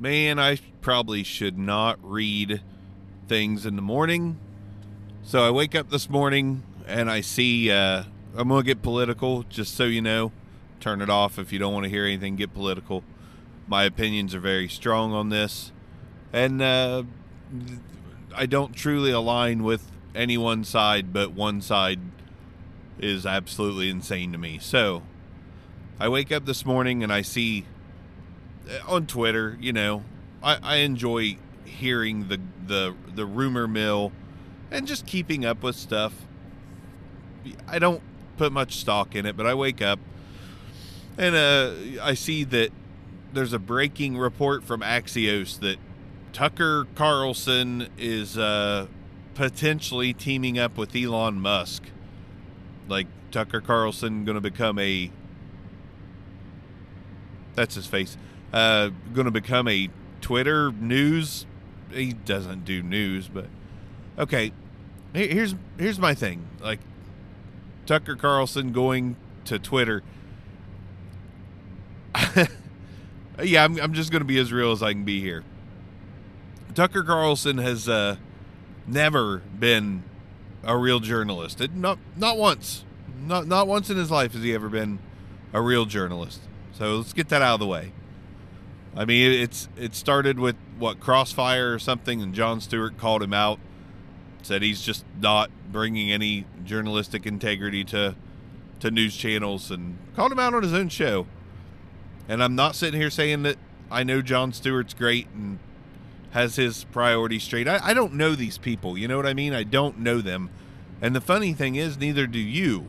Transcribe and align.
man, 0.00 0.38
I 0.38 0.56
probably 0.80 1.22
should 1.22 1.58
not 1.58 1.98
read 2.02 2.62
things 3.28 3.66
in 3.66 3.76
the 3.76 3.82
morning. 3.82 4.38
So 5.22 5.46
I 5.46 5.50
wake 5.50 5.74
up 5.74 5.90
this 5.90 6.08
morning 6.08 6.62
and 6.86 7.10
I 7.10 7.20
see, 7.20 7.70
uh, 7.70 8.04
I'm 8.34 8.48
going 8.48 8.62
to 8.62 8.66
get 8.66 8.80
political, 8.80 9.42
just 9.44 9.74
so 9.74 9.84
you 9.84 10.00
know. 10.00 10.32
Turn 10.80 11.02
it 11.02 11.10
off 11.10 11.38
if 11.38 11.52
you 11.52 11.58
don't 11.58 11.74
want 11.74 11.84
to 11.84 11.90
hear 11.90 12.06
anything, 12.06 12.36
get 12.36 12.54
political. 12.54 13.04
My 13.68 13.84
opinions 13.84 14.34
are 14.34 14.40
very 14.40 14.68
strong 14.68 15.12
on 15.12 15.28
this. 15.28 15.70
And 16.32 16.62
uh, 16.62 17.02
I 18.34 18.46
don't 18.46 18.74
truly 18.74 19.10
align 19.10 19.62
with 19.62 19.90
any 20.14 20.38
one 20.38 20.64
side, 20.64 21.12
but 21.12 21.32
one 21.32 21.60
side 21.60 22.00
is 22.98 23.26
absolutely 23.26 23.90
insane 23.90 24.32
to 24.32 24.38
me. 24.38 24.58
So 24.58 25.02
I 25.98 26.08
wake 26.08 26.32
up 26.32 26.46
this 26.46 26.64
morning 26.64 27.02
and 27.02 27.12
I 27.12 27.20
see 27.20 27.66
on 28.86 29.06
Twitter, 29.06 29.56
you 29.60 29.72
know, 29.72 30.04
I, 30.42 30.58
I 30.62 30.76
enjoy 30.76 31.36
hearing 31.64 32.28
the, 32.28 32.40
the 32.66 32.94
the 33.14 33.24
rumor 33.24 33.66
mill 33.66 34.12
and 34.70 34.86
just 34.86 35.06
keeping 35.06 35.44
up 35.44 35.62
with 35.62 35.76
stuff. 35.76 36.12
I 37.66 37.78
don't 37.78 38.02
put 38.36 38.52
much 38.52 38.76
stock 38.76 39.14
in 39.14 39.26
it, 39.26 39.36
but 39.36 39.46
I 39.46 39.54
wake 39.54 39.80
up 39.80 39.98
and 41.18 41.34
uh, 41.34 42.02
I 42.02 42.14
see 42.14 42.44
that 42.44 42.70
there's 43.32 43.52
a 43.52 43.58
breaking 43.58 44.16
report 44.16 44.64
from 44.64 44.80
Axios 44.80 45.60
that 45.60 45.76
Tucker 46.32 46.86
Carlson 46.94 47.88
is 47.98 48.38
uh, 48.38 48.86
potentially 49.34 50.12
teaming 50.12 50.58
up 50.58 50.76
with 50.76 50.94
Elon 50.94 51.40
Musk. 51.40 51.84
Like 52.88 53.06
Tucker 53.30 53.60
Carlson 53.60 54.24
going 54.24 54.36
to 54.36 54.40
become 54.40 54.78
a 54.78 55.10
that's 57.54 57.74
his 57.74 57.86
face. 57.86 58.16
Uh, 58.52 58.90
going 59.14 59.26
to 59.26 59.30
become 59.30 59.68
a 59.68 59.88
Twitter 60.20 60.72
news. 60.72 61.46
He 61.92 62.12
doesn't 62.12 62.64
do 62.64 62.82
news, 62.82 63.28
but 63.28 63.46
okay. 64.18 64.52
Here's 65.12 65.54
here's 65.76 65.98
my 65.98 66.14
thing. 66.14 66.46
Like 66.60 66.80
Tucker 67.86 68.16
Carlson 68.16 68.72
going 68.72 69.16
to 69.46 69.58
Twitter. 69.58 70.02
yeah, 73.42 73.64
I'm, 73.64 73.80
I'm 73.80 73.92
just 73.92 74.12
going 74.12 74.20
to 74.20 74.26
be 74.26 74.38
as 74.38 74.52
real 74.52 74.72
as 74.72 74.82
I 74.82 74.92
can 74.92 75.04
be 75.04 75.20
here. 75.20 75.42
Tucker 76.74 77.02
Carlson 77.02 77.58
has 77.58 77.88
uh, 77.88 78.16
never 78.86 79.38
been 79.38 80.04
a 80.62 80.76
real 80.76 81.00
journalist. 81.00 81.60
It, 81.60 81.74
not 81.74 81.98
not 82.16 82.36
once. 82.36 82.84
Not 83.20 83.46
not 83.46 83.66
once 83.66 83.90
in 83.90 83.96
his 83.96 84.10
life 84.10 84.32
has 84.32 84.42
he 84.42 84.54
ever 84.54 84.68
been 84.68 84.98
a 85.52 85.60
real 85.60 85.84
journalist. 85.84 86.40
So 86.72 86.96
let's 86.96 87.12
get 87.12 87.28
that 87.30 87.42
out 87.42 87.54
of 87.54 87.60
the 87.60 87.66
way. 87.66 87.92
I 88.96 89.04
mean, 89.04 89.30
it's 89.32 89.68
it 89.76 89.94
started 89.94 90.38
with 90.38 90.56
what 90.78 91.00
Crossfire 91.00 91.72
or 91.72 91.78
something, 91.78 92.22
and 92.22 92.34
Jon 92.34 92.60
Stewart 92.60 92.96
called 92.96 93.22
him 93.22 93.32
out, 93.32 93.58
said 94.42 94.62
he's 94.62 94.82
just 94.82 95.04
not 95.20 95.50
bringing 95.70 96.10
any 96.10 96.44
journalistic 96.64 97.26
integrity 97.26 97.84
to 97.84 98.16
to 98.80 98.90
news 98.90 99.16
channels, 99.16 99.70
and 99.70 99.98
called 100.16 100.32
him 100.32 100.38
out 100.38 100.54
on 100.54 100.62
his 100.62 100.74
own 100.74 100.88
show. 100.88 101.26
And 102.28 102.42
I'm 102.42 102.54
not 102.54 102.74
sitting 102.74 103.00
here 103.00 103.10
saying 103.10 103.42
that 103.42 103.56
I 103.90 104.02
know 104.02 104.22
Jon 104.22 104.52
Stewart's 104.52 104.94
great 104.94 105.28
and 105.34 105.58
has 106.30 106.56
his 106.56 106.84
priorities 106.84 107.42
straight. 107.42 107.68
I, 107.68 107.80
I 107.82 107.94
don't 107.94 108.14
know 108.14 108.34
these 108.34 108.58
people. 108.58 108.96
You 108.96 109.08
know 109.08 109.16
what 109.16 109.26
I 109.26 109.34
mean? 109.34 109.52
I 109.52 109.64
don't 109.64 109.98
know 109.98 110.20
them. 110.20 110.50
And 111.02 111.14
the 111.14 111.20
funny 111.20 111.54
thing 111.54 111.74
is, 111.74 111.98
neither 111.98 112.26
do 112.26 112.38
you. 112.38 112.86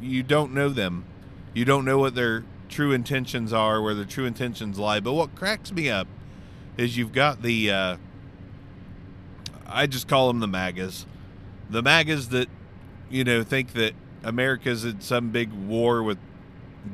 You 0.00 0.22
don't 0.22 0.52
know 0.52 0.68
them. 0.68 1.04
You 1.54 1.64
don't 1.64 1.84
know 1.84 1.98
what 1.98 2.14
their 2.14 2.44
true 2.68 2.92
intentions 2.92 3.52
are, 3.52 3.80
where 3.82 3.94
their 3.94 4.04
true 4.04 4.24
intentions 4.24 4.78
lie. 4.78 5.00
But 5.00 5.14
what 5.14 5.34
cracks 5.34 5.72
me 5.72 5.90
up 5.90 6.06
is 6.76 6.96
you've 6.96 7.12
got 7.12 7.42
the, 7.42 7.70
uh, 7.70 7.96
I 9.66 9.86
just 9.86 10.08
call 10.08 10.28
them 10.28 10.40
the 10.40 10.46
MAGAs. 10.46 11.06
The 11.70 11.82
MAGAs 11.82 12.28
that, 12.28 12.48
you 13.10 13.24
know, 13.24 13.42
think 13.42 13.72
that 13.72 13.94
America's 14.22 14.84
in 14.84 15.00
some 15.00 15.30
big 15.30 15.52
war 15.52 16.02
with 16.02 16.18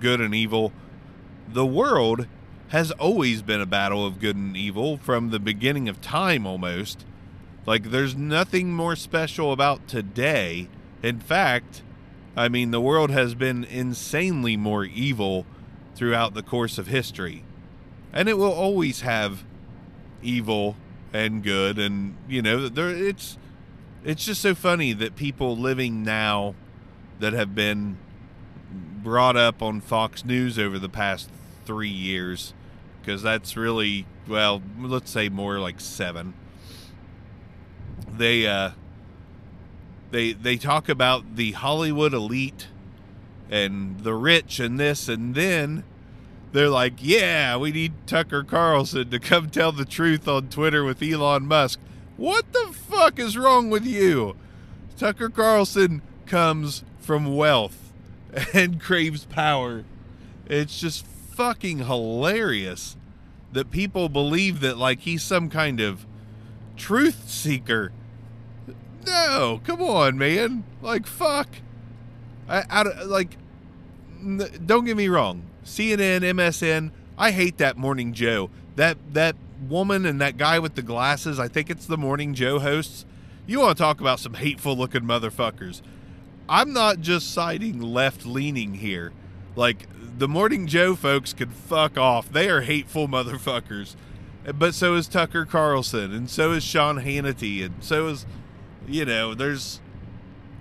good 0.00 0.20
and 0.20 0.34
evil. 0.34 0.72
The 1.48 1.66
world 1.66 2.26
has 2.68 2.90
always 2.92 3.42
been 3.42 3.60
a 3.60 3.66
battle 3.66 4.06
of 4.06 4.18
good 4.18 4.36
and 4.36 4.56
evil 4.56 4.96
from 4.96 5.30
the 5.30 5.38
beginning 5.38 5.88
of 5.88 6.00
time 6.00 6.46
almost. 6.46 7.04
Like, 7.66 7.90
there's 7.90 8.14
nothing 8.14 8.72
more 8.72 8.96
special 8.96 9.52
about 9.52 9.86
today. 9.86 10.68
In 11.02 11.20
fact, 11.20 11.82
I 12.36 12.48
mean, 12.48 12.72
the 12.72 12.80
world 12.80 13.10
has 13.10 13.34
been 13.34 13.64
insanely 13.64 14.56
more 14.56 14.84
evil 14.84 15.46
throughout 15.94 16.34
the 16.34 16.42
course 16.42 16.78
of 16.78 16.88
history. 16.88 17.44
And 18.12 18.28
it 18.28 18.38
will 18.38 18.52
always 18.52 19.00
have 19.00 19.44
evil 20.22 20.76
and 21.12 21.42
good 21.44 21.78
and 21.78 22.16
you 22.28 22.42
know 22.42 22.68
there 22.68 22.88
it's 22.88 23.38
it's 24.04 24.24
just 24.24 24.40
so 24.40 24.54
funny 24.54 24.92
that 24.92 25.14
people 25.14 25.56
living 25.56 26.02
now 26.02 26.54
that 27.20 27.32
have 27.32 27.54
been 27.54 27.96
brought 29.02 29.36
up 29.36 29.62
on 29.62 29.80
Fox 29.80 30.24
News 30.24 30.58
over 30.58 30.78
the 30.78 30.88
past 30.88 31.30
3 31.66 31.88
years 31.88 32.52
because 33.00 33.22
that's 33.22 33.56
really 33.56 34.06
well, 34.26 34.62
let's 34.80 35.10
say 35.10 35.28
more 35.28 35.58
like 35.58 35.80
7. 35.80 36.34
They 38.16 38.46
uh 38.46 38.70
they 40.10 40.32
they 40.32 40.56
talk 40.56 40.88
about 40.88 41.36
the 41.36 41.52
Hollywood 41.52 42.14
elite 42.14 42.68
and 43.50 44.00
the 44.00 44.14
rich 44.14 44.58
and 44.58 44.78
this 44.78 45.08
and 45.08 45.34
then 45.34 45.84
they're 46.52 46.68
like, 46.68 46.94
"Yeah, 46.98 47.56
we 47.56 47.72
need 47.72 47.92
Tucker 48.06 48.44
Carlson 48.44 49.10
to 49.10 49.18
come 49.18 49.50
tell 49.50 49.72
the 49.72 49.84
truth 49.84 50.28
on 50.28 50.48
Twitter 50.48 50.84
with 50.84 51.02
Elon 51.02 51.46
Musk." 51.46 51.80
What 52.16 52.52
the 52.52 52.72
fuck 52.72 53.18
is 53.18 53.36
wrong 53.36 53.70
with 53.70 53.84
you? 53.84 54.36
Tucker 54.96 55.28
Carlson 55.28 56.00
comes 56.26 56.84
from 57.00 57.34
wealth 57.36 57.92
and 58.54 58.80
craves 58.80 59.24
power. 59.24 59.84
It's 60.46 60.78
just 60.78 61.06
fucking 61.06 61.78
hilarious 61.78 62.96
that 63.52 63.72
people 63.72 64.08
believe 64.08 64.60
that 64.60 64.78
like 64.78 65.00
he's 65.00 65.22
some 65.24 65.50
kind 65.50 65.80
of 65.80 66.06
truth 66.76 67.28
seeker 67.28 67.90
no, 69.06 69.60
come 69.64 69.82
on, 69.82 70.18
man. 70.18 70.64
Like 70.82 71.06
fuck. 71.06 71.48
I, 72.48 72.64
I 72.68 72.82
like. 73.04 73.36
N- 74.20 74.48
don't 74.64 74.84
get 74.84 74.96
me 74.96 75.08
wrong. 75.08 75.44
CNN, 75.64 76.20
MSN. 76.20 76.90
I 77.16 77.30
hate 77.30 77.58
that 77.58 77.76
Morning 77.76 78.12
Joe. 78.12 78.50
That 78.76 78.98
that 79.14 79.36
woman 79.68 80.04
and 80.04 80.20
that 80.20 80.36
guy 80.36 80.58
with 80.58 80.74
the 80.74 80.82
glasses. 80.82 81.38
I 81.38 81.48
think 81.48 81.70
it's 81.70 81.86
the 81.86 81.96
Morning 81.96 82.34
Joe 82.34 82.58
hosts. 82.58 83.04
You 83.46 83.60
want 83.60 83.76
to 83.76 83.82
talk 83.82 84.00
about 84.00 84.20
some 84.20 84.34
hateful 84.34 84.76
looking 84.76 85.02
motherfuckers? 85.02 85.82
I'm 86.48 86.72
not 86.72 87.00
just 87.00 87.32
citing 87.32 87.80
left 87.80 88.26
leaning 88.26 88.74
here. 88.74 89.12
Like 89.56 89.86
the 90.18 90.28
Morning 90.28 90.66
Joe 90.66 90.94
folks 90.94 91.32
could 91.32 91.52
fuck 91.52 91.96
off. 91.96 92.30
They 92.30 92.48
are 92.48 92.62
hateful 92.62 93.08
motherfuckers. 93.08 93.96
But 94.58 94.74
so 94.74 94.94
is 94.94 95.08
Tucker 95.08 95.46
Carlson, 95.46 96.12
and 96.12 96.28
so 96.28 96.52
is 96.52 96.62
Sean 96.62 97.00
Hannity, 97.00 97.64
and 97.64 97.82
so 97.82 98.08
is 98.08 98.26
you 98.86 99.04
know, 99.04 99.34
there's 99.34 99.80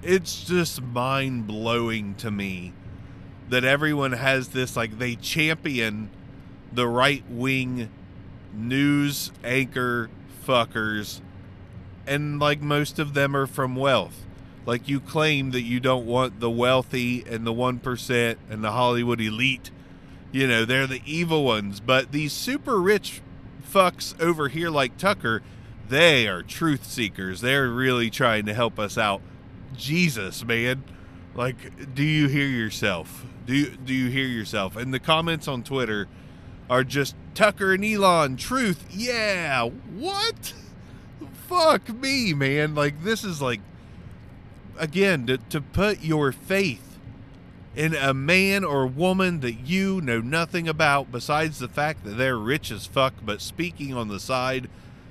it's 0.03 0.43
just 0.43 0.81
mind 0.81 1.47
blowing 1.47 2.15
to 2.15 2.31
me 2.31 2.73
that 3.49 3.63
everyone 3.63 4.13
has 4.13 4.49
this 4.49 4.75
like 4.75 4.97
they 4.99 5.15
champion 5.15 6.09
the 6.71 6.87
right 6.87 7.23
wing 7.29 7.89
news 8.53 9.31
anchor 9.43 10.09
fuckers 10.45 11.21
and 12.05 12.39
like 12.39 12.61
most 12.61 12.99
of 12.99 13.13
them 13.13 13.35
are 13.35 13.47
from 13.47 13.75
wealth. 13.75 14.25
Like 14.65 14.87
you 14.87 14.99
claim 14.99 15.51
that 15.51 15.61
you 15.61 15.79
don't 15.79 16.05
want 16.05 16.39
the 16.39 16.49
wealthy 16.49 17.23
and 17.27 17.45
the 17.45 17.53
1% 17.53 18.35
and 18.49 18.63
the 18.63 18.71
Hollywood 18.71 19.19
elite. 19.19 19.71
You 20.31 20.47
know, 20.47 20.65
they're 20.65 20.87
the 20.87 21.01
evil 21.05 21.43
ones, 21.43 21.79
but 21.79 22.11
these 22.11 22.33
super 22.33 22.81
rich 22.81 23.21
fucks 23.71 24.19
over 24.21 24.49
here 24.49 24.69
like 24.69 24.97
Tucker 24.97 25.41
they 25.89 26.27
are 26.27 26.41
truth 26.41 26.85
seekers. 26.85 27.41
They're 27.41 27.69
really 27.69 28.09
trying 28.09 28.45
to 28.45 28.53
help 28.53 28.79
us 28.79 28.97
out. 28.97 29.21
Jesus, 29.75 30.43
man. 30.45 30.83
Like, 31.35 31.93
do 31.95 32.03
you 32.03 32.27
hear 32.27 32.47
yourself? 32.47 33.25
Do 33.45 33.55
you, 33.55 33.71
do 33.71 33.93
you 33.93 34.09
hear 34.09 34.27
yourself? 34.27 34.75
And 34.75 34.93
the 34.93 34.99
comments 34.99 35.47
on 35.47 35.63
Twitter 35.63 36.07
are 36.69 36.83
just 36.83 37.15
Tucker 37.33 37.73
and 37.73 37.83
Elon, 37.83 38.37
truth. 38.37 38.85
Yeah. 38.91 39.65
What? 39.65 40.53
Fuck 41.47 41.89
me, 41.89 42.33
man. 42.33 42.75
Like, 42.75 43.03
this 43.03 43.23
is 43.23 43.41
like, 43.41 43.61
again, 44.77 45.27
to, 45.27 45.37
to 45.37 45.61
put 45.61 46.01
your 46.01 46.31
faith 46.31 46.93
in 47.75 47.95
a 47.95 48.13
man 48.13 48.63
or 48.63 48.85
woman 48.85 49.39
that 49.39 49.53
you 49.53 49.99
know 50.01 50.19
nothing 50.19 50.67
about 50.67 51.11
besides 51.11 51.59
the 51.59 51.67
fact 51.67 52.03
that 52.03 52.11
they're 52.11 52.37
rich 52.37 52.69
as 52.71 52.85
fuck, 52.85 53.13
but 53.25 53.41
speaking 53.41 53.93
on 53.93 54.07
the 54.07 54.19
side 54.19 54.69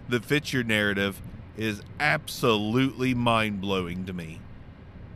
that 0.09 0.25
fits 0.25 0.53
your 0.53 0.63
narrative 0.63 1.21
is 1.57 1.83
absolutely 1.99 3.15
mind 3.15 3.61
blowing 3.61 4.05
to 4.07 4.13
me. 4.13 4.41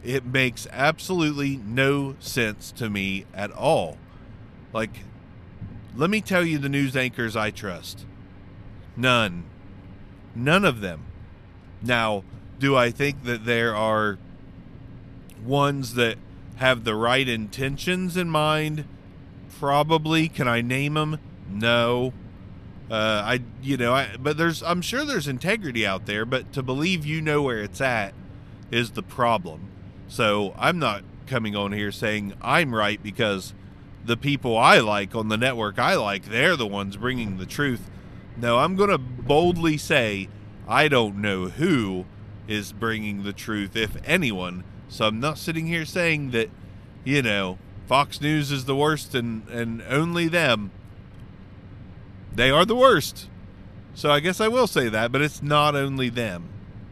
It 0.07 0.25
makes 0.25 0.69
absolutely 0.71 1.57
no 1.57 2.15
sense 2.21 2.71
to 2.73 2.89
me 2.89 3.25
at 3.35 3.51
all. 3.51 3.99
Like, 4.73 5.01
let 5.97 6.11
me 6.11 6.21
tell 6.21 6.45
you 6.45 6.59
the 6.59 6.69
news 6.69 6.97
anchors 6.97 7.35
I 7.35 7.51
trust 7.51 8.07
None. 8.97 9.43
None 10.37 10.65
of 10.65 10.81
them. 10.81 11.03
Now, 11.83 12.23
do 12.61 12.77
I 12.77 12.93
think 12.93 13.25
that 13.25 13.45
there 13.45 13.75
are 13.75 14.19
ones 15.45 15.95
that 15.95 16.19
have 16.57 16.85
the 16.85 16.95
right 16.95 17.29
intentions 17.29 18.17
in 18.17 18.31
mind? 18.31 18.85
Probably. 19.59 20.29
Can 20.29 20.47
I 20.47 20.61
name 20.61 20.95
them? 20.95 21.19
No. 21.51 22.13
Uh, 22.89 23.23
I, 23.25 23.41
you 23.61 23.77
know, 23.77 23.93
I, 23.93 24.17
but 24.19 24.37
there's, 24.37 24.63
I'm 24.63 24.83
sure 24.83 25.05
there's 25.05 25.27
integrity 25.27 25.85
out 25.85 26.07
there, 26.07 26.25
but 26.25 26.53
to 26.53 26.63
believe 26.63 27.05
you 27.05 27.21
know 27.21 27.43
where 27.43 27.59
it's 27.59 27.81
at 27.81 28.15
is 28.71 28.93
the 28.93 29.03
problem. 29.03 29.73
So 30.09 30.55
I'm 30.59 30.79
not 30.79 31.03
coming 31.27 31.57
on 31.57 31.73
here 31.73 31.93
saying 31.93 32.35
I'm 32.41 32.75
right 32.75 33.03
because 33.03 33.55
the 34.05 34.17
people 34.17 34.57
I 34.57 34.79
like 34.79 35.15
on 35.15 35.29
the 35.29 35.37
network 35.37 35.79
I 35.79 35.97
like, 35.97 36.27
they're 36.27 36.57
the 36.57 36.67
ones 36.67 36.97
bringing 36.97 37.39
the 37.39 37.47
truth. 37.47 37.91
No, 38.37 38.59
I'm 38.59 38.77
going 38.77 38.91
to 38.91 38.99
boldly 38.99 39.77
say 39.77 40.29
I 40.69 40.89
don't 40.89 41.17
know 41.17 41.47
who 41.49 42.05
is 42.47 42.73
bringing 42.73 43.25
the 43.25 43.33
truth, 43.33 43.77
if 43.77 43.97
anyone. 44.05 44.65
So 44.89 45.07
I'm 45.07 45.21
not 45.21 45.39
sitting 45.39 45.67
here 45.67 45.85
saying 45.85 46.31
that, 46.31 46.51
you 47.05 47.23
know, 47.23 47.59
Fox 47.87 48.21
News 48.21 48.51
is 48.53 48.65
the 48.65 48.77
worst 48.77 49.15
and, 49.15 49.49
and 49.49 49.83
only 49.89 50.29
them. 50.29 50.71
They 52.35 52.51
are 52.51 52.65
the 52.65 52.77
worst. 52.77 53.29
So 53.95 54.11
I 54.11 54.21
guess 54.21 54.41
I 54.41 54.49
will 54.49 54.67
say 54.67 54.89
that, 54.89 55.11
but 55.11 55.23
it's 55.23 55.43
not 55.43 55.75
only 55.75 56.09
them. 56.09 56.51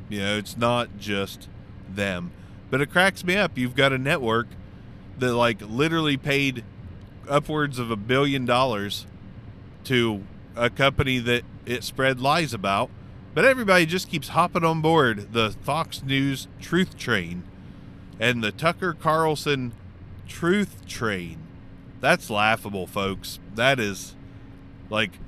You 0.09 0.21
know, 0.21 0.39
it's 0.39 0.57
not 0.57 0.99
just 0.99 1.49
them. 1.89 2.33
But 2.71 2.81
it 2.81 2.91
cracks 2.91 3.25
me 3.25 3.37
up. 3.37 3.57
You've 3.57 3.77
got 3.77 3.93
a 3.93 3.99
network 3.99 4.49
that, 5.19 5.35
like, 5.35 5.61
literally 5.61 6.17
paid 6.17 6.65
upwards 7.29 7.79
of 7.79 7.91
a 7.91 7.97
billion 7.97 8.45
dollars 8.45 9.07
to 9.85 10.25
a 10.57 10.71
company 10.71 11.19
that 11.19 11.43
it 11.67 11.85
spread 11.85 12.21
lies 12.21 12.53
about. 12.53 12.91
But 13.35 13.45
everybody 13.45 13.87
just 13.87 14.09
keeps 14.09 14.29
hopping 14.29 14.65
on 14.65 14.81
board 14.81 15.33
the 15.33 15.55
Fox 15.63 16.03
News 16.03 16.47
truth 16.61 16.97
train 16.97 17.43
and 18.21 18.43
the 18.43 18.53
Tucker 18.53 18.95
Carlson 18.95 19.73
truth 20.29 20.87
train. 20.87 21.39
That's 22.01 22.31
laughable, 22.31 22.87
folks. 22.87 23.41
That 23.55 23.81
is 23.81 24.15
like 24.89 25.19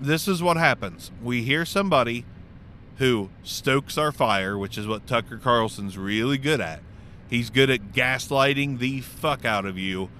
this 0.00 0.26
is 0.26 0.42
what 0.42 0.56
happens. 0.56 1.10
We 1.22 1.42
hear 1.42 1.64
somebody 1.64 2.24
who 2.96 3.30
stokes 3.42 3.96
our 3.98 4.12
fire, 4.12 4.56
which 4.56 4.76
is 4.78 4.86
what 4.86 5.06
Tucker 5.06 5.38
Carlson's 5.38 5.98
really 5.98 6.38
good 6.38 6.60
at. 6.60 6.80
He's 7.28 7.50
good 7.50 7.70
at 7.70 7.92
gaslighting 7.92 8.78
the 8.78 9.00
fuck 9.00 9.44
out 9.44 9.64
of 9.64 9.78
you. 9.78 10.10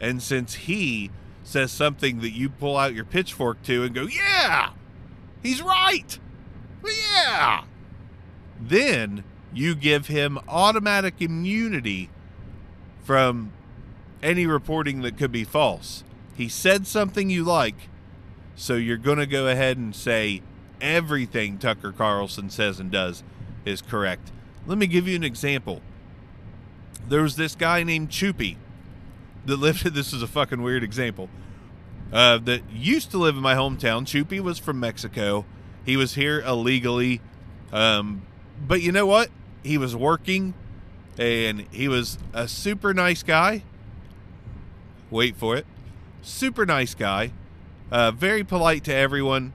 And 0.00 0.22
since 0.22 0.54
he 0.54 1.10
says 1.42 1.72
something 1.72 2.20
that 2.20 2.30
you 2.30 2.48
pull 2.48 2.76
out 2.76 2.94
your 2.94 3.04
pitchfork 3.04 3.62
to 3.64 3.82
and 3.82 3.94
go, 3.94 4.06
yeah, 4.06 4.70
he's 5.42 5.60
right. 5.60 6.18
Yeah. 6.84 7.64
Then 8.60 9.24
you 9.52 9.74
give 9.74 10.06
him 10.06 10.38
automatic 10.48 11.14
immunity 11.20 12.08
from 13.02 13.52
any 14.22 14.46
reporting 14.46 15.02
that 15.02 15.16
could 15.16 15.32
be 15.32 15.44
false. 15.44 16.04
He 16.34 16.48
said 16.48 16.86
something 16.86 17.30
you 17.30 17.42
like, 17.42 17.88
so 18.54 18.74
you're 18.74 18.96
going 18.96 19.18
to 19.18 19.26
go 19.26 19.48
ahead 19.48 19.76
and 19.76 19.94
say 19.94 20.42
everything 20.80 21.58
Tucker 21.58 21.92
Carlson 21.92 22.50
says 22.50 22.80
and 22.80 22.90
does 22.90 23.22
is 23.64 23.82
correct. 23.82 24.32
Let 24.66 24.78
me 24.78 24.86
give 24.86 25.08
you 25.08 25.16
an 25.16 25.24
example. 25.24 25.80
There 27.08 27.22
was 27.22 27.36
this 27.36 27.54
guy 27.54 27.82
named 27.82 28.10
Chupi 28.10 28.56
that 29.46 29.56
lived. 29.56 29.84
This 29.94 30.12
is 30.12 30.22
a 30.22 30.26
fucking 30.26 30.62
weird 30.62 30.82
example. 30.82 31.28
Uh, 32.12 32.38
that 32.38 32.62
used 32.72 33.10
to 33.12 33.18
live 33.18 33.36
in 33.36 33.42
my 33.42 33.54
hometown. 33.54 34.02
Chupi 34.04 34.40
was 34.40 34.58
from 34.58 34.80
Mexico. 34.80 35.44
He 35.86 35.96
was 35.96 36.14
here 36.14 36.40
illegally, 36.40 37.20
um, 37.72 38.22
but 38.66 38.82
you 38.82 38.90
know 38.92 39.06
what? 39.06 39.30
He 39.62 39.78
was 39.78 39.94
working, 39.94 40.54
and 41.18 41.66
he 41.70 41.88
was 41.88 42.18
a 42.32 42.48
super 42.48 42.92
nice 42.92 43.22
guy. 43.22 43.62
Wait 45.10 45.36
for 45.36 45.56
it. 45.56 45.66
Super 46.22 46.66
nice 46.66 46.94
guy 46.94 47.32
uh, 47.90 48.10
very 48.10 48.44
polite 48.44 48.84
to 48.84 48.94
everyone. 48.94 49.52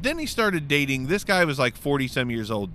Then 0.00 0.18
he 0.18 0.26
started 0.26 0.68
dating. 0.68 1.06
This 1.06 1.24
guy 1.24 1.44
was 1.44 1.58
like 1.58 1.76
40 1.76 2.08
some 2.08 2.30
years 2.30 2.50
old 2.50 2.70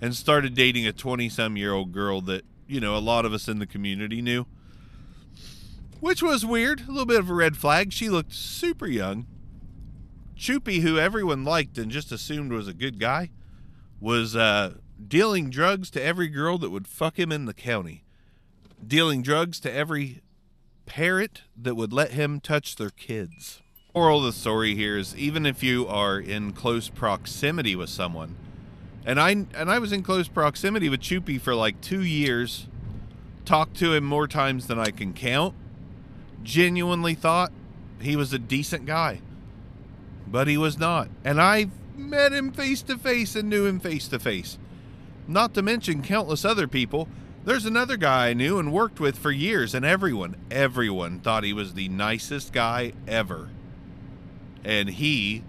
and 0.00 0.14
started 0.14 0.54
dating 0.54 0.86
a 0.86 0.92
20 0.92 1.28
some 1.28 1.56
year 1.56 1.72
old 1.72 1.92
girl 1.92 2.20
that, 2.22 2.44
you 2.66 2.80
know, 2.80 2.96
a 2.96 2.98
lot 2.98 3.24
of 3.24 3.32
us 3.32 3.48
in 3.48 3.58
the 3.58 3.66
community 3.66 4.20
knew. 4.20 4.46
Which 6.00 6.22
was 6.22 6.44
weird. 6.44 6.82
A 6.82 6.90
little 6.90 7.06
bit 7.06 7.20
of 7.20 7.30
a 7.30 7.34
red 7.34 7.56
flag. 7.56 7.92
She 7.92 8.10
looked 8.10 8.34
super 8.34 8.86
young. 8.86 9.26
Chupi, 10.36 10.80
who 10.80 10.98
everyone 10.98 11.44
liked 11.44 11.78
and 11.78 11.90
just 11.90 12.12
assumed 12.12 12.52
was 12.52 12.68
a 12.68 12.74
good 12.74 12.98
guy, 12.98 13.30
was 14.00 14.36
uh, 14.36 14.74
dealing 15.06 15.48
drugs 15.48 15.90
to 15.90 16.02
every 16.02 16.28
girl 16.28 16.58
that 16.58 16.70
would 16.70 16.88
fuck 16.88 17.18
him 17.18 17.32
in 17.32 17.46
the 17.46 17.54
county. 17.54 18.04
Dealing 18.86 19.22
drugs 19.22 19.60
to 19.60 19.72
every 19.72 20.20
parent 20.84 21.42
that 21.56 21.76
would 21.76 21.92
let 21.92 22.10
him 22.10 22.40
touch 22.40 22.76
their 22.76 22.90
kids 22.90 23.62
moral 23.94 24.18
of 24.18 24.24
the 24.24 24.32
story 24.32 24.74
here 24.74 24.98
is 24.98 25.16
even 25.16 25.46
if 25.46 25.62
you 25.62 25.86
are 25.86 26.18
in 26.18 26.52
close 26.52 26.88
proximity 26.88 27.76
with 27.76 27.88
someone, 27.88 28.34
and 29.06 29.20
I 29.20 29.30
and 29.30 29.70
I 29.70 29.78
was 29.78 29.92
in 29.92 30.02
close 30.02 30.26
proximity 30.26 30.88
with 30.88 31.00
Chupi 31.00 31.40
for 31.40 31.54
like 31.54 31.80
two 31.80 32.02
years, 32.02 32.66
talked 33.44 33.76
to 33.76 33.94
him 33.94 34.02
more 34.02 34.26
times 34.26 34.66
than 34.66 34.80
I 34.80 34.90
can 34.90 35.12
count. 35.12 35.54
Genuinely 36.42 37.14
thought 37.14 37.52
he 38.00 38.16
was 38.16 38.32
a 38.32 38.38
decent 38.38 38.84
guy, 38.84 39.20
but 40.26 40.48
he 40.48 40.56
was 40.56 40.76
not. 40.76 41.08
And 41.24 41.40
I 41.40 41.68
met 41.94 42.32
him 42.32 42.50
face 42.50 42.82
to 42.82 42.98
face 42.98 43.36
and 43.36 43.48
knew 43.48 43.64
him 43.64 43.78
face 43.78 44.08
to 44.08 44.18
face. 44.18 44.58
Not 45.28 45.54
to 45.54 45.62
mention 45.62 46.02
countless 46.02 46.44
other 46.44 46.66
people. 46.66 47.08
There's 47.44 47.64
another 47.64 47.96
guy 47.96 48.30
I 48.30 48.34
knew 48.34 48.58
and 48.58 48.72
worked 48.72 48.98
with 48.98 49.16
for 49.16 49.30
years, 49.30 49.72
and 49.72 49.84
everyone, 49.84 50.34
everyone 50.50 51.20
thought 51.20 51.44
he 51.44 51.52
was 51.52 51.74
the 51.74 51.88
nicest 51.90 52.52
guy 52.52 52.92
ever 53.06 53.50
and 54.64 54.88
he 54.90 55.44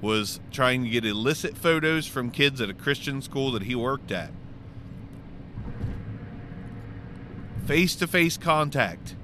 was 0.00 0.40
trying 0.50 0.84
to 0.84 0.90
get 0.90 1.04
illicit 1.04 1.56
photos 1.56 2.06
from 2.06 2.30
kids 2.30 2.60
at 2.60 2.68
a 2.68 2.74
Christian 2.74 3.22
school 3.22 3.52
that 3.52 3.62
he 3.62 3.74
worked 3.74 4.10
at. 4.10 4.30
Face 7.64 7.96
to 7.96 8.06
face 8.06 8.36
contact. 8.36 9.16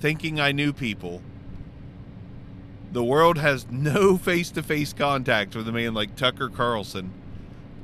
Thinking 0.00 0.40
I 0.40 0.52
knew 0.52 0.72
people. 0.72 1.22
The 2.92 3.04
world 3.04 3.38
has 3.38 3.66
no 3.70 4.16
face 4.16 4.50
to 4.52 4.62
face 4.62 4.92
contact 4.92 5.54
with 5.54 5.68
a 5.68 5.72
man 5.72 5.94
like 5.94 6.16
Tucker 6.16 6.48
Carlson, 6.48 7.12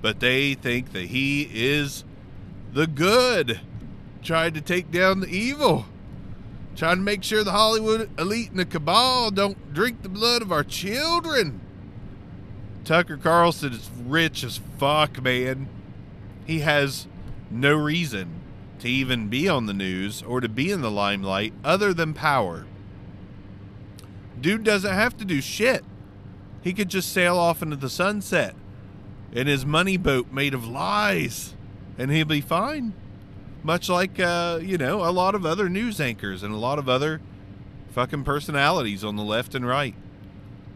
but 0.00 0.20
they 0.20 0.54
think 0.54 0.92
that 0.92 1.06
he 1.06 1.48
is 1.52 2.04
the 2.72 2.86
good, 2.86 3.60
trying 4.22 4.54
to 4.54 4.60
take 4.60 4.90
down 4.90 5.20
the 5.20 5.28
evil 5.28 5.86
trying 6.78 6.98
to 6.98 7.02
make 7.02 7.24
sure 7.24 7.42
the 7.42 7.50
Hollywood 7.50 8.08
elite 8.20 8.50
and 8.50 8.60
the 8.60 8.64
cabal 8.64 9.32
don't 9.32 9.74
drink 9.74 10.02
the 10.02 10.08
blood 10.08 10.42
of 10.42 10.52
our 10.52 10.62
children. 10.62 11.60
Tucker 12.84 13.16
Carlson 13.16 13.72
is 13.72 13.90
rich 14.06 14.44
as 14.44 14.60
fuck, 14.78 15.20
man. 15.20 15.68
He 16.46 16.60
has 16.60 17.08
no 17.50 17.74
reason 17.74 18.40
to 18.78 18.88
even 18.88 19.28
be 19.28 19.48
on 19.48 19.66
the 19.66 19.74
news 19.74 20.22
or 20.22 20.40
to 20.40 20.48
be 20.48 20.70
in 20.70 20.80
the 20.80 20.90
limelight 20.90 21.52
other 21.64 21.92
than 21.92 22.14
power. 22.14 22.64
Dude 24.40 24.62
doesn't 24.62 24.94
have 24.94 25.16
to 25.16 25.24
do 25.24 25.40
shit. 25.40 25.84
He 26.62 26.72
could 26.72 26.88
just 26.88 27.12
sail 27.12 27.36
off 27.36 27.60
into 27.60 27.76
the 27.76 27.90
sunset 27.90 28.54
in 29.32 29.48
his 29.48 29.66
money 29.66 29.96
boat 29.96 30.30
made 30.30 30.54
of 30.54 30.66
lies 30.66 31.54
and 31.98 32.12
he'll 32.12 32.24
be 32.24 32.40
fine 32.40 32.94
much 33.62 33.88
like 33.88 34.18
uh, 34.20 34.60
you 34.62 34.78
know 34.78 35.04
a 35.04 35.10
lot 35.10 35.34
of 35.34 35.44
other 35.44 35.68
news 35.68 36.00
anchors 36.00 36.42
and 36.42 36.54
a 36.54 36.58
lot 36.58 36.78
of 36.78 36.88
other 36.88 37.20
fucking 37.90 38.24
personalities 38.24 39.02
on 39.02 39.16
the 39.16 39.22
left 39.22 39.54
and 39.54 39.66
right. 39.66 39.94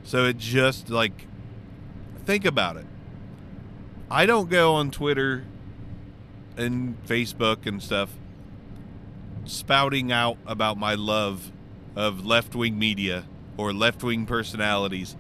So 0.05 0.25
it 0.25 0.39
just 0.39 0.91
like 0.91 1.27
think 2.25 2.45
about 2.45 2.77
it. 2.77 2.87
I 4.11 4.27
don't 4.27 4.51
go 4.51 4.75
on 4.75 4.91
Twitter 4.91 5.45
and 6.57 7.03
Facebook 7.07 7.67
and 7.67 7.83
stuff 7.83 8.11
spouting 9.45 10.12
out 10.12 10.37
about 10.47 10.77
my 10.77 10.95
love 10.95 11.51
of 11.97 12.25
left-wing 12.25 12.79
media 12.79 13.25
or 13.57 13.73
left-wing 13.73 14.27
personalities. 14.27 15.17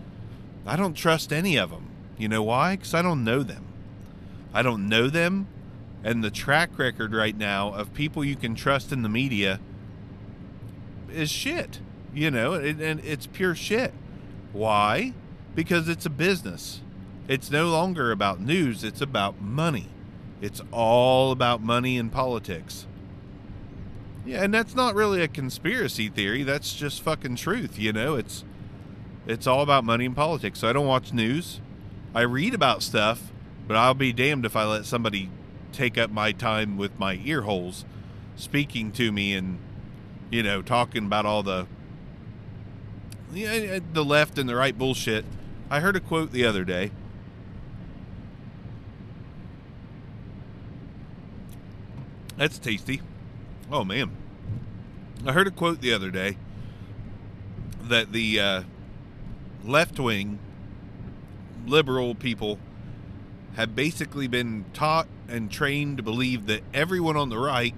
I 0.66 0.76
don't 0.76 0.94
trust 0.94 1.32
any 1.32 1.56
of 1.56 1.70
them. 1.70 1.88
You 2.18 2.28
know 2.28 2.42
why? 2.42 2.76
Cuz 2.76 2.94
I 2.94 3.02
don't 3.02 3.24
know 3.24 3.42
them. 3.42 3.64
I 4.52 4.62
don't 4.62 4.88
know 4.88 5.08
them 5.08 5.48
and 6.04 6.22
the 6.22 6.30
track 6.30 6.78
record 6.78 7.12
right 7.12 7.36
now 7.36 7.72
of 7.72 7.94
people 7.94 8.24
you 8.24 8.36
can 8.36 8.54
trust 8.54 8.92
in 8.92 9.02
the 9.02 9.08
media 9.08 9.60
is 11.12 11.30
shit. 11.30 11.80
You 12.14 12.30
know, 12.30 12.54
and, 12.54 12.80
and 12.80 13.00
it's 13.04 13.26
pure 13.26 13.54
shit. 13.54 13.94
Why? 14.52 15.14
Because 15.54 15.88
it's 15.88 16.04
a 16.04 16.10
business. 16.10 16.82
It's 17.26 17.50
no 17.50 17.68
longer 17.68 18.10
about 18.10 18.40
news, 18.40 18.84
it's 18.84 19.00
about 19.00 19.40
money. 19.40 19.88
It's 20.42 20.60
all 20.72 21.30
about 21.30 21.62
money 21.62 21.96
and 21.96 22.12
politics. 22.12 22.86
Yeah, 24.26 24.42
and 24.42 24.52
that's 24.52 24.74
not 24.74 24.94
really 24.94 25.22
a 25.22 25.28
conspiracy 25.28 26.08
theory. 26.08 26.42
That's 26.42 26.74
just 26.74 27.00
fucking 27.00 27.36
truth, 27.36 27.78
you 27.78 27.92
know? 27.92 28.16
It's 28.16 28.44
It's 29.26 29.46
all 29.46 29.62
about 29.62 29.84
money 29.84 30.04
and 30.04 30.16
politics. 30.16 30.58
So 30.58 30.68
I 30.68 30.72
don't 30.72 30.86
watch 30.86 31.12
news. 31.12 31.60
I 32.14 32.22
read 32.22 32.54
about 32.54 32.82
stuff, 32.82 33.32
but 33.66 33.76
I'll 33.76 33.94
be 33.94 34.12
damned 34.12 34.44
if 34.44 34.54
I 34.54 34.64
let 34.64 34.84
somebody 34.84 35.30
take 35.72 35.98
up 35.98 36.10
my 36.10 36.32
time 36.32 36.76
with 36.76 36.98
my 36.98 37.20
ear 37.24 37.42
holes 37.42 37.84
speaking 38.36 38.92
to 38.92 39.12
me 39.12 39.34
and 39.34 39.58
you 40.30 40.42
know 40.42 40.62
talking 40.62 41.06
about 41.06 41.26
all 41.26 41.42
the 41.42 41.66
the 43.32 44.04
left 44.04 44.38
and 44.38 44.48
the 44.48 44.54
right 44.54 44.76
bullshit. 44.76 45.24
I 45.70 45.80
heard 45.80 45.96
a 45.96 46.00
quote 46.00 46.32
the 46.32 46.44
other 46.44 46.64
day. 46.64 46.90
That's 52.36 52.58
tasty. 52.58 53.00
Oh 53.70 53.84
man. 53.84 54.10
I 55.24 55.32
heard 55.32 55.46
a 55.46 55.50
quote 55.50 55.80
the 55.80 55.94
other 55.94 56.10
day 56.10 56.36
that 57.82 58.12
the 58.12 58.40
uh, 58.40 58.62
left 59.64 59.98
wing 59.98 60.38
liberal 61.66 62.14
people 62.14 62.58
have 63.54 63.76
basically 63.76 64.26
been 64.26 64.64
taught 64.72 65.06
and 65.32 65.50
trained 65.50 65.96
to 65.96 66.02
believe 66.02 66.44
that 66.46 66.62
everyone 66.74 67.16
on 67.16 67.30
the 67.30 67.38
right 67.38 67.74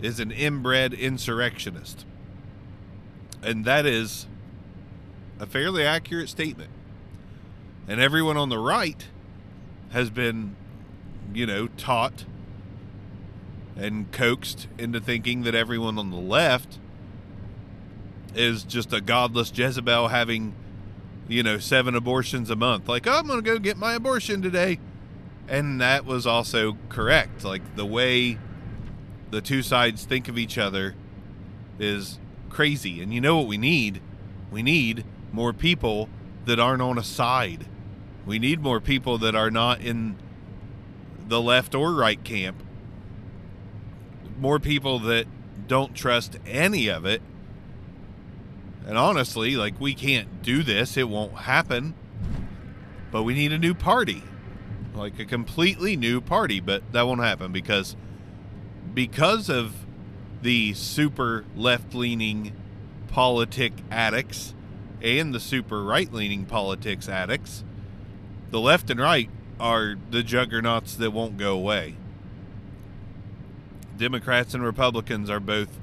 is 0.00 0.20
an 0.20 0.30
inbred 0.30 0.94
insurrectionist. 0.94 2.06
And 3.42 3.64
that 3.64 3.84
is 3.84 4.28
a 5.40 5.46
fairly 5.46 5.84
accurate 5.84 6.28
statement. 6.28 6.70
And 7.88 8.00
everyone 8.00 8.36
on 8.36 8.50
the 8.50 8.58
right 8.58 9.08
has 9.90 10.10
been, 10.10 10.54
you 11.34 11.44
know, 11.44 11.66
taught 11.66 12.24
and 13.76 14.12
coaxed 14.12 14.68
into 14.78 15.00
thinking 15.00 15.42
that 15.42 15.56
everyone 15.56 15.98
on 15.98 16.10
the 16.10 16.16
left 16.16 16.78
is 18.32 18.62
just 18.62 18.92
a 18.92 19.00
godless 19.00 19.50
Jezebel 19.52 20.08
having, 20.08 20.54
you 21.26 21.42
know, 21.42 21.58
seven 21.58 21.96
abortions 21.96 22.48
a 22.48 22.56
month. 22.56 22.88
Like, 22.88 23.08
oh, 23.08 23.12
I'm 23.12 23.26
going 23.26 23.42
to 23.42 23.50
go 23.50 23.58
get 23.58 23.76
my 23.76 23.94
abortion 23.94 24.40
today. 24.40 24.78
And 25.50 25.80
that 25.80 26.06
was 26.06 26.28
also 26.28 26.78
correct. 26.88 27.44
Like, 27.44 27.74
the 27.74 27.84
way 27.84 28.38
the 29.30 29.40
two 29.40 29.62
sides 29.62 30.04
think 30.04 30.28
of 30.28 30.38
each 30.38 30.56
other 30.56 30.94
is 31.78 32.20
crazy. 32.48 33.02
And 33.02 33.12
you 33.12 33.20
know 33.20 33.36
what 33.36 33.48
we 33.48 33.58
need? 33.58 34.00
We 34.52 34.62
need 34.62 35.04
more 35.32 35.52
people 35.52 36.08
that 36.44 36.60
aren't 36.60 36.82
on 36.82 36.98
a 36.98 37.02
side. 37.02 37.66
We 38.24 38.38
need 38.38 38.60
more 38.60 38.80
people 38.80 39.18
that 39.18 39.34
are 39.34 39.50
not 39.50 39.80
in 39.80 40.16
the 41.26 41.40
left 41.40 41.74
or 41.74 41.94
right 41.94 42.22
camp. 42.22 42.62
More 44.38 44.60
people 44.60 45.00
that 45.00 45.26
don't 45.66 45.94
trust 45.94 46.38
any 46.46 46.88
of 46.88 47.04
it. 47.04 47.22
And 48.86 48.96
honestly, 48.96 49.56
like 49.56 49.80
we 49.80 49.94
can't 49.94 50.42
do 50.42 50.62
this, 50.62 50.96
it 50.96 51.08
won't 51.08 51.38
happen. 51.38 51.94
But 53.10 53.24
we 53.24 53.34
need 53.34 53.52
a 53.52 53.58
new 53.58 53.74
party. 53.74 54.22
Like 54.94 55.18
a 55.18 55.24
completely 55.24 55.96
new 55.96 56.20
party, 56.20 56.60
but 56.60 56.82
that 56.92 57.06
won't 57.06 57.20
happen 57.20 57.52
because 57.52 57.96
because 58.92 59.48
of 59.48 59.86
the 60.42 60.74
super 60.74 61.44
left-leaning 61.54 62.52
politic 63.08 63.72
addicts 63.90 64.54
and 65.02 65.34
the 65.34 65.40
super 65.40 65.82
right 65.84 66.12
leaning 66.12 66.44
politics 66.44 67.08
addicts, 67.08 67.64
the 68.50 68.60
left 68.60 68.90
and 68.90 69.00
right 69.00 69.30
are 69.58 69.96
the 70.10 70.22
juggernauts 70.22 70.94
that 70.96 71.12
won't 71.12 71.36
go 71.36 71.54
away. 71.54 71.96
Democrats 73.96 74.54
and 74.54 74.64
Republicans 74.64 75.28
are 75.28 75.40
both 75.40 75.78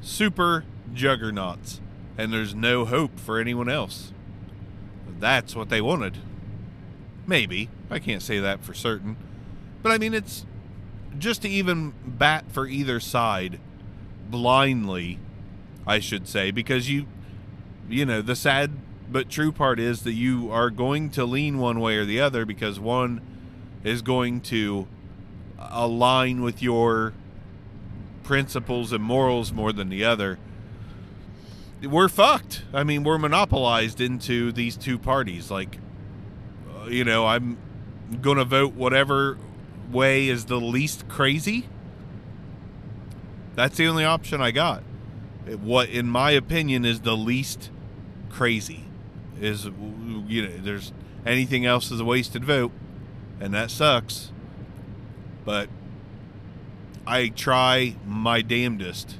super 0.00 0.64
juggernauts, 0.94 1.80
and 2.16 2.32
there's 2.32 2.54
no 2.54 2.84
hope 2.84 3.20
for 3.20 3.38
anyone 3.38 3.68
else. 3.68 4.12
That's 5.18 5.54
what 5.54 5.68
they 5.68 5.80
wanted. 5.80 6.18
Maybe. 7.26 7.68
I 7.90 7.98
can't 7.98 8.22
say 8.22 8.38
that 8.38 8.64
for 8.64 8.74
certain. 8.74 9.16
But 9.82 9.92
I 9.92 9.98
mean, 9.98 10.14
it's 10.14 10.46
just 11.18 11.42
to 11.42 11.48
even 11.48 11.94
bat 12.04 12.44
for 12.50 12.66
either 12.66 13.00
side 13.00 13.58
blindly, 14.30 15.18
I 15.86 15.98
should 15.98 16.28
say, 16.28 16.50
because 16.50 16.90
you 16.90 17.06
you 17.88 18.04
know, 18.04 18.20
the 18.22 18.36
sad 18.36 18.72
but 19.10 19.28
true 19.30 19.52
part 19.52 19.78
is 19.78 20.02
that 20.02 20.12
you 20.12 20.50
are 20.50 20.70
going 20.70 21.10
to 21.10 21.24
lean 21.24 21.58
one 21.58 21.80
way 21.80 21.96
or 21.96 22.04
the 22.04 22.20
other 22.20 22.44
because 22.44 22.80
one 22.80 23.20
is 23.84 24.02
going 24.02 24.40
to 24.40 24.88
align 25.58 26.42
with 26.42 26.62
your 26.62 27.14
principles 28.24 28.92
and 28.92 29.02
morals 29.02 29.52
more 29.52 29.72
than 29.72 29.88
the 29.88 30.04
other. 30.04 30.38
We're 31.82 32.08
fucked. 32.08 32.64
I 32.72 32.82
mean, 32.82 33.04
we're 33.04 33.18
monopolized 33.18 34.00
into 34.00 34.50
these 34.50 34.76
two 34.76 34.98
parties. 34.98 35.50
Like, 35.50 35.78
you 36.88 37.04
know, 37.04 37.26
I'm 37.26 37.58
going 38.20 38.38
to 38.38 38.44
vote 38.44 38.74
whatever 38.74 39.38
way 39.90 40.28
is 40.28 40.46
the 40.46 40.60
least 40.60 41.08
crazy. 41.08 41.68
That's 43.54 43.76
the 43.76 43.86
only 43.86 44.04
option 44.04 44.40
I 44.40 44.50
got. 44.50 44.82
What, 45.60 45.88
in 45.88 46.08
my 46.08 46.32
opinion, 46.32 46.84
is 46.84 47.00
the 47.00 47.16
least 47.16 47.70
crazy. 48.30 48.84
Is 49.40 49.66
you 49.66 50.48
know, 50.48 50.56
there's 50.58 50.92
anything 51.24 51.64
else 51.64 51.90
is 51.90 52.00
a 52.00 52.04
wasted 52.04 52.44
vote, 52.44 52.72
and 53.40 53.54
that 53.54 53.70
sucks. 53.70 54.32
But 55.44 55.68
I 57.06 57.28
try 57.28 57.96
my 58.04 58.42
damnedest 58.42 59.18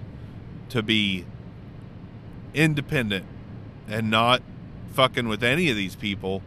to 0.70 0.82
be 0.82 1.24
independent 2.52 3.26
and 3.88 4.10
not 4.10 4.42
fucking 4.92 5.28
with 5.28 5.44
any 5.44 5.70
of 5.70 5.76
these 5.76 5.94
people 5.94 6.42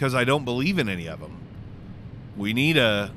because 0.00 0.14
I 0.14 0.24
don't 0.24 0.46
believe 0.46 0.78
in 0.78 0.88
any 0.88 1.06
of 1.08 1.20
them. 1.20 1.36
We 2.34 2.54
need 2.54 2.78
a 2.78 3.12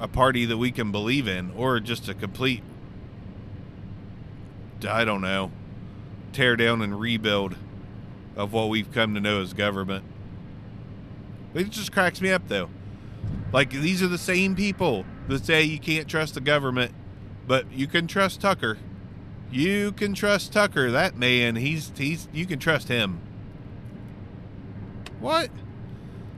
a 0.00 0.08
party 0.08 0.46
that 0.46 0.56
we 0.56 0.72
can 0.72 0.90
believe 0.90 1.28
in 1.28 1.52
or 1.54 1.78
just 1.80 2.08
a 2.08 2.14
complete 2.14 2.62
I 4.88 5.04
don't 5.04 5.20
know 5.20 5.52
tear 6.32 6.56
down 6.56 6.80
and 6.80 6.98
rebuild 6.98 7.56
of 8.36 8.54
what 8.54 8.70
we've 8.70 8.90
come 8.90 9.14
to 9.14 9.20
know 9.20 9.42
as 9.42 9.52
government. 9.52 10.04
It 11.52 11.68
just 11.68 11.92
cracks 11.92 12.22
me 12.22 12.30
up 12.30 12.48
though. 12.48 12.70
Like 13.52 13.70
these 13.70 14.02
are 14.02 14.08
the 14.08 14.16
same 14.16 14.56
people 14.56 15.04
that 15.28 15.44
say 15.44 15.62
you 15.62 15.78
can't 15.78 16.08
trust 16.08 16.34
the 16.34 16.40
government, 16.40 16.92
but 17.46 17.70
you 17.70 17.86
can 17.86 18.06
trust 18.06 18.40
Tucker. 18.40 18.78
You 19.52 19.92
can 19.92 20.14
trust 20.14 20.54
Tucker. 20.54 20.90
That 20.90 21.18
man, 21.18 21.56
he's 21.56 21.92
he's 21.94 22.28
you 22.32 22.46
can 22.46 22.58
trust 22.58 22.88
him. 22.88 23.20
What? 25.20 25.50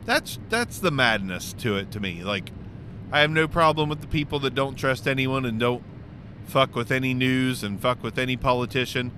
That's 0.07 0.39
that's 0.49 0.79
the 0.79 0.93
madness 0.93 1.53
to 1.55 1.77
it 1.77 1.91
to 1.91 2.01
me. 2.01 2.23
Like 2.23 2.53
I 3.13 3.21
have 3.21 3.31
no 3.31 3.47
problem 3.47 3.89
with 3.89 4.01
the 4.01 4.07
people 4.07 4.39
that 4.41 4.55
don't 4.55 4.77
trust 4.77 5.07
anyone 5.07 5.45
and 5.45 5.61
don't 5.61 5.83
fuck 6.47 6.75
with 6.75 6.91
any 6.91 7.13
news 7.13 7.63
and 7.63 7.81
fuck 7.81 8.03
with 8.03 8.19
any 8.19 8.37
politician. 8.37 9.11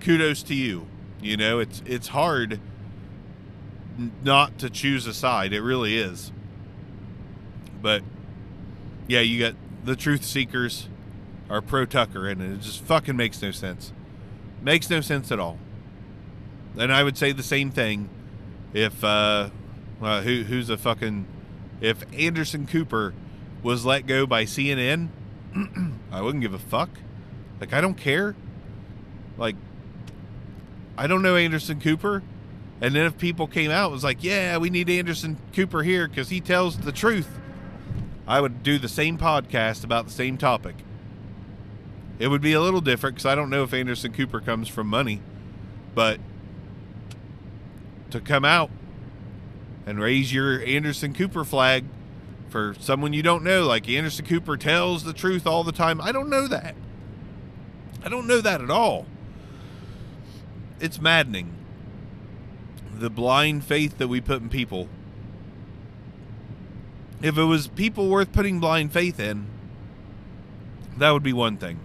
Kudos 0.00 0.42
to 0.44 0.54
you. 0.54 0.86
You 1.20 1.36
know, 1.36 1.58
it's 1.58 1.82
it's 1.86 2.08
hard 2.08 2.58
not 4.22 4.58
to 4.58 4.70
choose 4.70 5.06
a 5.06 5.14
side. 5.14 5.52
It 5.52 5.60
really 5.60 5.96
is. 5.96 6.32
But 7.80 8.02
yeah, 9.06 9.20
you 9.20 9.38
got 9.38 9.54
the 9.84 9.94
truth 9.94 10.24
seekers 10.24 10.88
are 11.50 11.60
pro 11.60 11.84
Tucker, 11.84 12.26
and 12.26 12.40
it 12.40 12.60
just 12.62 12.82
fucking 12.82 13.16
makes 13.16 13.42
no 13.42 13.50
sense. 13.50 13.92
Makes 14.62 14.88
no 14.88 15.02
sense 15.02 15.30
at 15.30 15.38
all. 15.38 15.58
And 16.78 16.92
I 16.92 17.04
would 17.04 17.18
say 17.18 17.32
the 17.32 17.42
same 17.42 17.70
thing 17.70 18.08
if 18.72 19.04
uh, 19.04 19.50
uh 20.04 20.22
who 20.22 20.42
who's 20.44 20.70
a 20.70 20.76
fucking 20.76 21.26
if 21.80 22.04
Anderson 22.12 22.66
Cooper 22.66 23.14
was 23.62 23.84
let 23.84 24.06
go 24.06 24.26
by 24.26 24.44
CNN, 24.44 25.08
I 26.12 26.20
wouldn't 26.20 26.42
give 26.42 26.54
a 26.54 26.58
fuck. 26.58 26.90
Like 27.60 27.72
I 27.72 27.80
don't 27.80 27.96
care. 27.96 28.36
Like 29.36 29.56
I 30.96 31.06
don't 31.06 31.22
know 31.22 31.36
Anderson 31.36 31.80
Cooper. 31.80 32.22
And 32.80 32.94
then 32.94 33.06
if 33.06 33.16
people 33.18 33.46
came 33.46 33.70
out 33.70 33.90
was 33.90 34.04
like, 34.04 34.22
yeah, 34.22 34.58
we 34.58 34.68
need 34.68 34.90
Anderson 34.90 35.38
Cooper 35.54 35.82
here 35.82 36.08
because 36.08 36.28
he 36.28 36.40
tells 36.40 36.78
the 36.78 36.92
truth, 36.92 37.28
I 38.26 38.40
would 38.40 38.62
do 38.62 38.78
the 38.78 38.88
same 38.88 39.16
podcast 39.16 39.84
about 39.84 40.06
the 40.06 40.12
same 40.12 40.36
topic. 40.36 40.76
It 42.18 42.28
would 42.28 42.42
be 42.42 42.52
a 42.52 42.60
little 42.60 42.80
different 42.80 43.16
because 43.16 43.26
I 43.26 43.34
don't 43.34 43.50
know 43.50 43.64
if 43.64 43.72
Anderson 43.72 44.12
Cooper 44.12 44.40
comes 44.40 44.68
from 44.68 44.86
money, 44.86 45.20
but 45.94 46.20
to 48.10 48.20
come 48.20 48.44
out 48.44 48.70
and 49.86 50.00
raise 50.00 50.32
your 50.32 50.62
Anderson 50.62 51.12
Cooper 51.12 51.44
flag 51.44 51.84
for 52.48 52.74
someone 52.78 53.12
you 53.12 53.22
don't 53.22 53.42
know, 53.42 53.64
like 53.64 53.88
Anderson 53.88 54.24
Cooper 54.26 54.56
tells 54.56 55.04
the 55.04 55.12
truth 55.12 55.46
all 55.46 55.64
the 55.64 55.72
time, 55.72 56.00
I 56.00 56.12
don't 56.12 56.30
know 56.30 56.46
that. 56.46 56.74
I 58.04 58.08
don't 58.08 58.26
know 58.26 58.40
that 58.40 58.60
at 58.60 58.70
all 58.70 59.06
it's 60.80 61.00
maddening. 61.00 61.50
The 62.94 63.10
blind 63.10 63.64
faith 63.64 63.98
that 63.98 64.08
we 64.08 64.20
put 64.20 64.42
in 64.42 64.48
people. 64.48 64.88
If 67.22 67.38
it 67.38 67.44
was 67.44 67.68
people 67.68 68.08
worth 68.08 68.32
putting 68.32 68.60
blind 68.60 68.92
faith 68.92 69.18
in, 69.18 69.46
that 70.98 71.10
would 71.10 71.22
be 71.22 71.32
one 71.32 71.56
thing. 71.56 71.80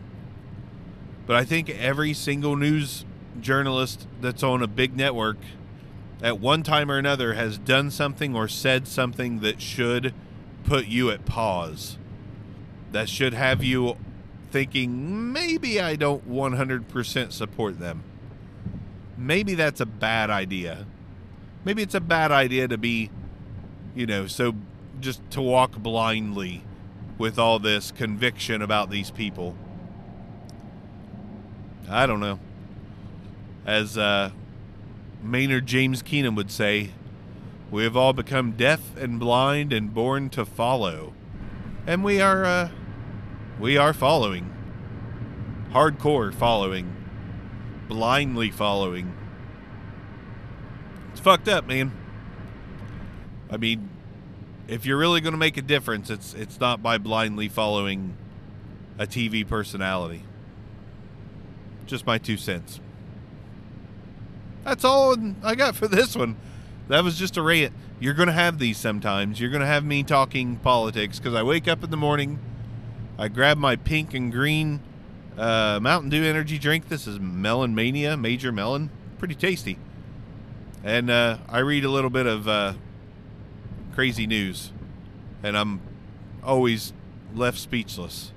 But 1.25 1.35
I 1.35 1.45
think 1.45 1.69
every 1.69 2.13
single 2.13 2.55
news 2.55 3.05
journalist 3.39 4.07
that's 4.19 4.43
on 4.43 4.61
a 4.61 4.67
big 4.67 4.95
network 4.95 5.37
at 6.21 6.39
one 6.39 6.63
time 6.63 6.91
or 6.91 6.97
another 6.97 7.33
has 7.33 7.57
done 7.57 7.91
something 7.91 8.35
or 8.35 8.47
said 8.47 8.87
something 8.87 9.39
that 9.39 9.61
should 9.61 10.13
put 10.63 10.87
you 10.87 11.09
at 11.09 11.25
pause. 11.25 11.97
That 12.91 13.07
should 13.07 13.33
have 13.33 13.63
you 13.63 13.97
thinking 14.51 15.31
maybe 15.31 15.79
I 15.79 15.95
don't 15.95 16.29
100% 16.29 17.31
support 17.31 17.79
them. 17.79 18.03
Maybe 19.17 19.53
that's 19.53 19.79
a 19.79 19.85
bad 19.85 20.29
idea. 20.29 20.85
Maybe 21.65 21.83
it's 21.83 21.95
a 21.95 22.01
bad 22.01 22.31
idea 22.31 22.67
to 22.67 22.77
be, 22.77 23.09
you 23.95 24.05
know, 24.05 24.27
so 24.27 24.55
just 24.99 25.21
to 25.31 25.41
walk 25.41 25.77
blindly 25.77 26.63
with 27.17 27.37
all 27.37 27.59
this 27.59 27.91
conviction 27.91 28.61
about 28.61 28.89
these 28.89 29.11
people. 29.11 29.55
I 31.89 32.05
don't 32.05 32.19
know. 32.19 32.39
As 33.65 33.97
uh, 33.97 34.31
Maynard 35.21 35.65
James 35.65 36.01
Keenan 36.01 36.35
would 36.35 36.51
say, 36.51 36.91
we 37.71 37.83
have 37.83 37.95
all 37.95 38.13
become 38.13 38.51
deaf 38.51 38.95
and 38.97 39.19
blind 39.19 39.71
and 39.73 39.93
born 39.93 40.29
to 40.31 40.45
follow. 40.45 41.13
And 41.85 42.03
we 42.03 42.19
are, 42.19 42.45
uh, 42.45 42.69
we 43.59 43.77
are 43.77 43.93
following. 43.93 44.53
Hardcore 45.71 46.33
following. 46.33 46.95
Blindly 47.87 48.49
following. 48.49 49.13
It's 51.11 51.19
fucked 51.19 51.47
up, 51.47 51.67
man. 51.67 51.91
I 53.51 53.57
mean, 53.57 53.89
if 54.67 54.85
you're 54.85 54.97
really 54.97 55.21
going 55.21 55.33
to 55.33 55.39
make 55.39 55.57
a 55.57 55.61
difference, 55.61 56.09
it's 56.09 56.33
it's 56.33 56.59
not 56.59 56.83
by 56.83 56.97
blindly 56.97 57.47
following 57.47 58.15
a 58.97 59.07
TV 59.07 59.47
personality. 59.47 60.23
Just 61.87 62.05
my 62.05 62.19
two 62.19 62.37
cents. 62.37 62.79
That's 64.63 64.83
all 64.83 65.15
I 65.43 65.55
got 65.55 65.75
for 65.75 65.87
this 65.87 66.15
one. 66.15 66.35
That 66.87 67.03
was 67.03 67.17
just 67.17 67.37
a 67.37 67.41
rant. 67.41 67.73
You're 67.99 68.13
going 68.13 68.27
to 68.27 68.33
have 68.33 68.59
these 68.59 68.77
sometimes. 68.77 69.39
You're 69.39 69.51
going 69.51 69.61
to 69.61 69.67
have 69.67 69.83
me 69.85 70.03
talking 70.03 70.57
politics 70.57 71.19
because 71.19 71.35
I 71.35 71.43
wake 71.43 71.67
up 71.67 71.83
in 71.83 71.91
the 71.91 71.97
morning, 71.97 72.39
I 73.17 73.27
grab 73.27 73.57
my 73.57 73.75
pink 73.75 74.13
and 74.13 74.31
green 74.31 74.81
uh, 75.37 75.79
Mountain 75.81 76.09
Dew 76.09 76.23
energy 76.23 76.57
drink. 76.57 76.89
This 76.89 77.07
is 77.07 77.19
Melon 77.19 77.75
Mania, 77.75 78.17
Major 78.17 78.51
Melon. 78.51 78.89
Pretty 79.17 79.35
tasty. 79.35 79.77
And 80.83 81.09
uh, 81.09 81.37
I 81.49 81.59
read 81.59 81.83
a 81.83 81.89
little 81.89 82.09
bit 82.09 82.25
of 82.25 82.47
uh, 82.47 82.73
crazy 83.93 84.25
news, 84.25 84.71
and 85.43 85.57
I'm 85.57 85.81
always 86.43 86.93
left 87.35 87.57
speechless 87.57 88.31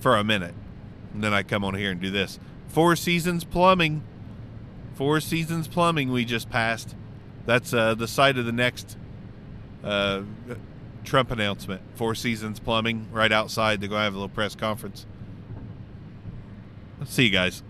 for 0.00 0.16
a 0.16 0.24
minute. 0.24 0.54
And 1.14 1.22
then 1.22 1.32
I 1.32 1.42
come 1.42 1.64
on 1.64 1.74
here 1.74 1.90
and 1.92 2.00
do 2.00 2.10
this. 2.10 2.38
Four 2.66 2.96
Seasons 2.96 3.44
Plumbing. 3.44 4.02
Four 4.98 5.20
Seasons 5.20 5.68
Plumbing 5.68 6.10
we 6.10 6.24
just 6.24 6.50
passed. 6.50 6.96
That's 7.46 7.72
uh, 7.72 7.94
the 7.94 8.08
site 8.08 8.36
of 8.36 8.46
the 8.46 8.52
next 8.52 8.96
uh, 9.84 10.22
Trump 11.04 11.30
announcement. 11.30 11.82
Four 11.94 12.16
Seasons 12.16 12.58
Plumbing 12.58 13.06
right 13.12 13.30
outside. 13.30 13.80
They're 13.80 13.88
going 13.88 14.00
to 14.00 14.04
have 14.04 14.14
a 14.14 14.16
little 14.16 14.28
press 14.28 14.56
conference. 14.56 15.06
Let's 16.98 17.14
see 17.14 17.26
you 17.26 17.30
guys. 17.30 17.62